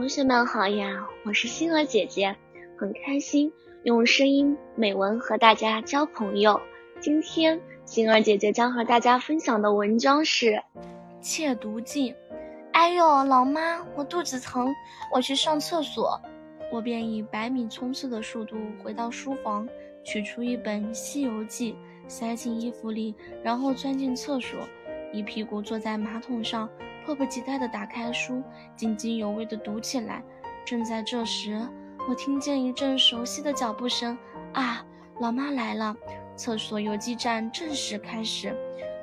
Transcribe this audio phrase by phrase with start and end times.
[0.00, 2.34] 同学们好呀，我是星儿姐姐，
[2.78, 6.58] 很开心用声音美文和大家交朋友。
[7.00, 10.52] 今天星儿姐姐将和大家分享的文章是
[11.20, 12.12] 《窃读记》。
[12.72, 14.74] 哎呦，老妈，我肚子疼，
[15.14, 16.18] 我去上厕所。
[16.72, 19.68] 我便以百米冲刺的速度回到书房，
[20.02, 21.74] 取出一本《西游记》，
[22.08, 24.60] 塞进衣服里，然后钻进厕所，
[25.12, 26.66] 一屁股坐在马桶上。
[27.10, 28.40] 迫不及待地打开书，
[28.76, 30.22] 津津有味地读起来。
[30.64, 31.60] 正在这时，
[32.08, 34.16] 我听见一阵熟悉的脚步声。
[34.52, 34.86] 啊，
[35.18, 35.96] 老妈来了！
[36.36, 38.56] 厕所游击战正式开始。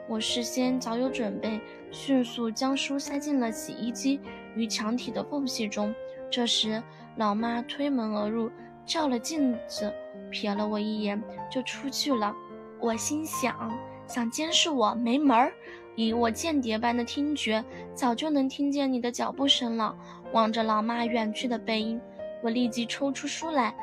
[0.07, 1.59] 我事先早有准备，
[1.91, 4.21] 迅速将书塞进了洗衣机
[4.55, 5.93] 与墙体的缝隙中。
[6.31, 6.81] 这时，
[7.17, 8.49] 老妈推门而入，
[8.85, 9.93] 照了镜子，
[10.31, 11.21] 瞥了我一眼，
[11.51, 12.33] 就出去了。
[12.79, 13.69] 我心想：
[14.07, 15.53] 想监视我，没门儿！
[15.95, 19.95] 以我间谍般的听觉，早就能听见你的脚步声了。
[20.31, 21.99] 望着老妈远去的背影，
[22.41, 23.75] 我立即抽出书来，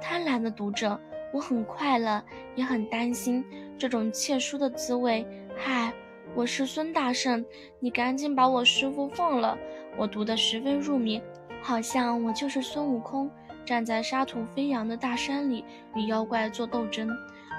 [0.00, 1.00] 贪婪地读着。
[1.32, 2.22] 我很快乐，
[2.56, 3.44] 也很担心
[3.78, 5.24] 这种窃书的滋味。
[5.56, 5.92] 嗨，
[6.34, 7.44] 我是孙大圣，
[7.78, 9.56] 你赶紧把我师傅放了。
[9.96, 11.22] 我读得十分入迷，
[11.62, 13.30] 好像我就是孙悟空，
[13.64, 17.08] 站在沙土飞扬的大山里与妖怪做斗争。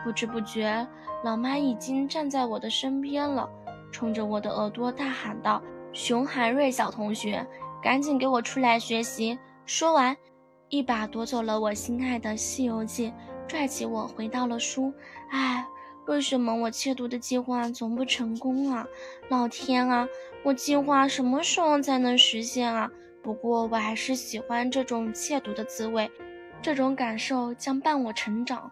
[0.03, 0.88] 不知不觉，
[1.23, 3.49] 老妈已经站在我的身边了。
[3.91, 5.61] 冲着我的耳朵大喊道
[5.94, 7.45] ：“熊寒瑞小同学，
[7.83, 10.16] 赶紧给我出来学习！”说完，
[10.69, 13.09] 一把夺走了我心爱的《西游记》，
[13.47, 14.94] 拽起我回到了书。
[15.29, 15.67] 唉，
[16.07, 18.85] 为什么我窃读的计划总不成功啊？
[19.29, 20.07] 老天啊，
[20.44, 22.89] 我计划什么时候才能实现啊？
[23.22, 26.09] 不过我还是喜欢这种窃读的滋味，
[26.61, 28.72] 这种感受将伴我成长。